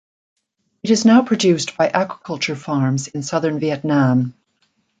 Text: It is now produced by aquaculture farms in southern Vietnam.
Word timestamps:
It 0.81 0.89
is 0.89 1.05
now 1.05 1.21
produced 1.21 1.77
by 1.77 1.87
aquaculture 1.87 2.57
farms 2.57 3.05
in 3.07 3.21
southern 3.21 3.59
Vietnam. 3.59 4.33